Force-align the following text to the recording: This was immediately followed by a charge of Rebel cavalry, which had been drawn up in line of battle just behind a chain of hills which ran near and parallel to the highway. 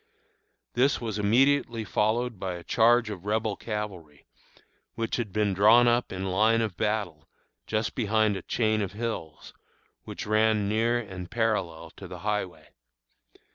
This 0.73 0.99
was 0.99 1.19
immediately 1.19 1.83
followed 1.85 2.39
by 2.39 2.55
a 2.55 2.63
charge 2.63 3.11
of 3.11 3.23
Rebel 3.23 3.55
cavalry, 3.55 4.25
which 4.95 5.17
had 5.17 5.31
been 5.31 5.53
drawn 5.53 5.87
up 5.87 6.11
in 6.11 6.31
line 6.31 6.59
of 6.61 6.75
battle 6.75 7.29
just 7.67 7.93
behind 7.93 8.35
a 8.35 8.41
chain 8.41 8.81
of 8.81 8.93
hills 8.93 9.53
which 10.03 10.25
ran 10.25 10.67
near 10.67 10.97
and 10.97 11.29
parallel 11.29 11.91
to 11.97 12.07
the 12.07 12.17
highway. 12.25 12.69